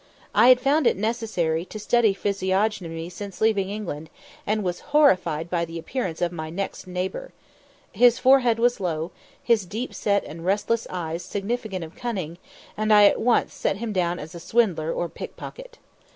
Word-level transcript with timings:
I 0.33 0.49
had 0.49 0.59
found 0.59 0.87
it 0.87 0.97
necessary 0.97 1.63
to 1.65 1.77
study 1.77 2.15
physiognomy 2.15 3.07
since 3.11 3.39
leaving 3.39 3.69
England, 3.69 4.09
and 4.47 4.63
was 4.63 4.79
horrified 4.97 5.47
by 5.47 5.63
the 5.63 5.77
appearance 5.77 6.23
of 6.23 6.31
my 6.31 6.49
next 6.49 6.87
neighbour. 6.87 7.33
His 7.91 8.17
forehead 8.17 8.57
was 8.57 8.79
low, 8.79 9.11
his 9.43 9.63
deep 9.67 9.93
set 9.93 10.23
and 10.23 10.43
restless 10.43 10.87
eyes 10.89 11.23
significant 11.23 11.83
of 11.83 11.93
cunning, 11.95 12.39
and 12.75 12.91
I 12.91 13.03
at 13.05 13.21
once 13.21 13.53
set 13.53 13.77
him 13.77 13.93
down 13.93 14.17
as 14.17 14.33
a 14.33 14.39
swindler 14.39 14.91
or 14.91 15.07
pickpocket. 15.07 15.77